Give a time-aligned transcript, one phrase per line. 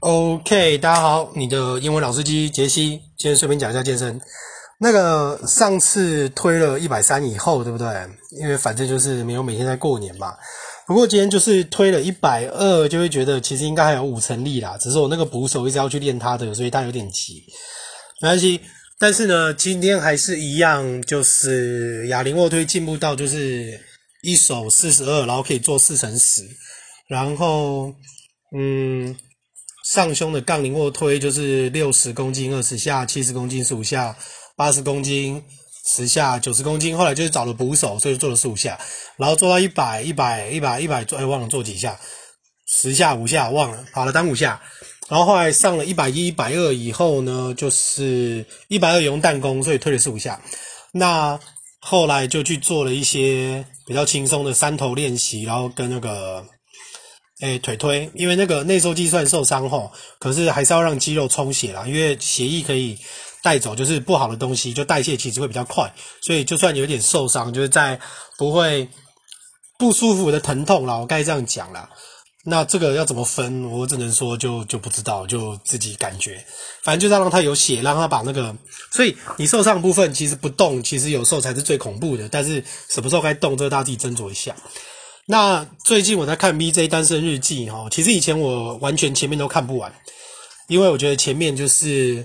[0.00, 4.20] OK，大家好，你的英文老司机杰西，今天顺便讲一下健身。
[4.78, 7.84] 那个上次推了一百三以后，对不对？
[8.40, 10.36] 因为反正就是没有每天在过年嘛。
[10.86, 14.78] 不过今天就是推了一百二，就会觉得其实应该还有五成力啦。
[14.78, 17.42] 只是我那个捕手一直要去练他的，所以他有点急。
[18.22, 18.60] 没关系，
[19.00, 23.80] 但是呢，今天还是一样，就是哑铃卧推进步到就是
[24.22, 26.44] 一手四十二，然后可以做四乘十，
[27.08, 27.92] 然后
[28.56, 29.16] 嗯。
[29.88, 34.14] 上胸的杠铃卧推就是六十公斤二十下，七十公斤十五下，
[34.54, 35.42] 八十公斤
[35.86, 36.94] 十下，九十公斤。
[36.94, 38.78] 后来就是找了捕手，所以做了十五下，
[39.16, 41.98] 然后做到一百、一百、一百、一百做，哎，忘了做几下，
[42.66, 44.60] 十下五下忘了，好了，当五下。
[45.08, 50.38] 然后后来上了一百一、一百二以后呢，就是一百二用弹弓，所以推了十五下。
[50.92, 51.40] 那
[51.80, 56.44] 后来就去做了一些比较轻松的三头练习，然后跟那个。
[57.40, 62.98] 哎，腿推，因为那个内收肌算受伤后，可是还是要让肌肉充血啦，因为血液可以
[63.44, 68.00] 带走，就是不好的东西，就代谢其实会比较快，所以就算有点受伤，就是在
[68.36, 68.88] 不会
[69.78, 71.88] 不舒服的疼痛啦，我该这样讲啦。
[72.44, 76.44] 那这个要怎么分，我只能说就就不知道，就自己感觉，
[76.82, 78.56] 反正就是要让它有血，让它把那个，
[78.90, 84.56] 所以你受伤部分其实不动，其实有时候才是最恐怖的，但是什么时候该动，这个大家自己斟酌一下。
[85.30, 89.92] 那最近我在看 VJ 单身日记哈，其实以前我完全前面都看不完，
[90.68, 92.24] 因为我觉得前面就是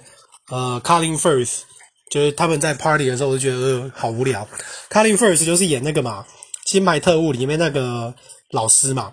[0.49, 1.63] 呃 Colin Firth，
[2.09, 4.47] 就是他们在 party 的时候，我就觉得呃好无聊。
[4.89, 6.25] Colin Firth 就是演那个嘛
[6.71, 8.15] 《金牌特务》里面那个
[8.51, 9.11] 老师嘛。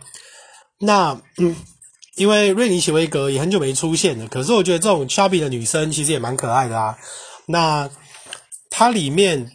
[0.79, 1.57] 那嗯，
[2.15, 6.97] 因为瑞妮·奇维格也很久没出现了，可是我觉得这种 chubby 的女生其实也蛮可爱的啊。
[7.47, 7.91] 那
[8.71, 9.51] 她里面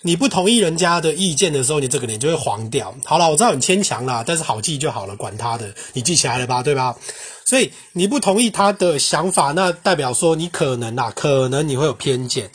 [0.04, 2.92] 你不同意人家的意见的时候，你这个脸就会黄掉。
[3.04, 6.96] 好了，我知道很牵强啦，但是好记就好了，管他的，你记起来了吧，对吧？
[7.44, 12.50] 所以你不同意他的想法，那代表说你可能啊，可能你会有偏见。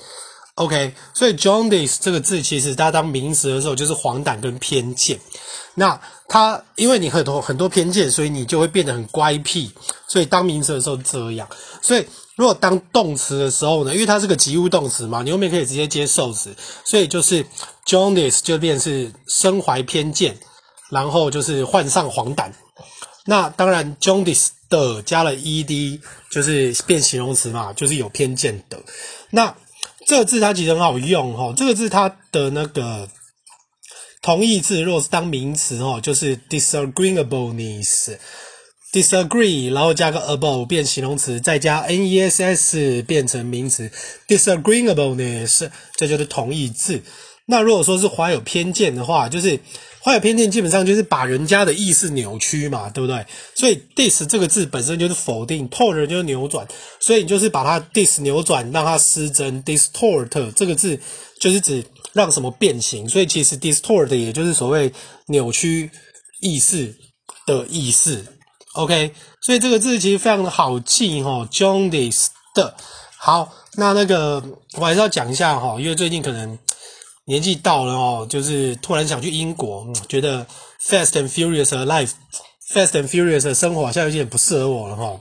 [0.58, 5.20] OK，所以 jaundice 这个字其实大家当名词的时候就是黄疸跟偏见。
[5.74, 9.72] 那它因为你很多很多偏见，所以你就会变得很乖僻。
[10.08, 11.50] 所以当名词的时候这样，
[11.82, 12.06] 所以。
[12.38, 17.44] 如果当动词的时候呢，因为它是个及物动词嘛，你后面可以直接接受词，所以就是
[17.84, 20.38] jaundice 就变是身怀偏见，
[20.92, 22.52] 然后就是患上黄疸。
[23.26, 28.78] 那当然 jaundice 的加了 ed 就是变形容词嘛，就是有偏见的。
[29.32, 29.56] 那
[30.08, 33.10] 这个字它其实很好用齁，这个字它的那个
[34.22, 38.18] 同义字，如果是当名词哦，就是 disagreeableness。
[38.94, 43.92] disagree，然后加个 able 变形容词，再加 ness 变成名词
[44.30, 47.04] ，disagreeableness 这就是同义字。
[47.50, 49.58] 那如果说是怀有偏见的话，就是
[50.04, 53.26] 怀有偏见，基本上就是把人家的意思扭曲嘛，对不对？
[53.56, 56.68] 所以 dis 这个字本身就是否定，tort 就是扭转，
[57.00, 59.64] 所以你就是把它 dis 扭转，让它失真。
[59.64, 61.00] distort 这个字
[61.40, 64.92] 就是指让什么变形，所以其实 distort 也就是所谓
[65.28, 65.90] 扭曲
[66.42, 66.94] 意思
[67.46, 68.26] 的意思。
[68.74, 72.76] OK，所以这个字其实非常的好记齁，jaundice 的。
[73.18, 74.44] 好，那那个
[74.74, 76.58] 我还是要讲一下齁，因为最近可能
[77.28, 80.46] 年纪到了哦，就是突然想去英国，觉得
[80.84, 85.20] Fast and Furious 的 life，Fast and Furious 的生活好像有点不适合我了齁。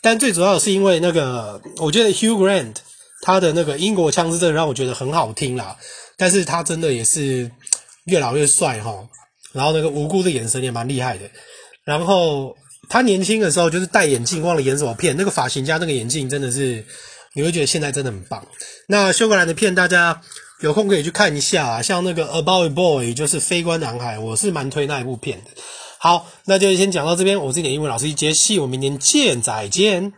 [0.00, 2.76] 但最主要的是因为那个，我觉得 Hugh Grant
[3.22, 5.76] 他的那个英国腔是真的让我觉得很好听啦，
[6.16, 7.50] 但是他真的也是
[8.06, 9.06] 越老越帅齁，
[9.52, 11.30] 然后那个无辜的眼神也蛮厉害的，
[11.84, 12.56] 然后。
[12.86, 15.16] 他年轻的时候就是戴眼镜，忘了演什么片。
[15.16, 16.84] 那个发型加那个眼镜，真的是
[17.32, 18.46] 你会觉得现在真的很棒。
[18.88, 20.20] 那休格兰的片，大家
[20.60, 21.82] 有空可以去看一下啊。
[21.82, 25.50] 像那个《About Boy》，就是《飞官男孩》，我是蛮推那一部片的。
[25.98, 27.40] 好，那就先讲到这边。
[27.40, 30.12] 我是你的英文老师杰西，我们明天见，再见。